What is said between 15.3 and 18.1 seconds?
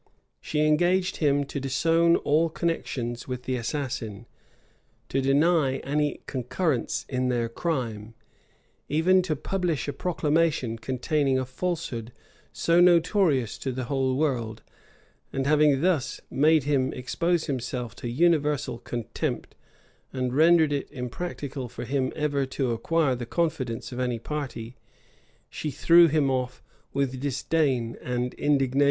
and having thus made him expose himself to